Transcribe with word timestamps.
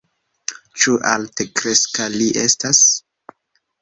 Ĉu 0.83 0.93
altkreska 1.11 2.09
li 2.17 2.31
estas? 2.47 2.85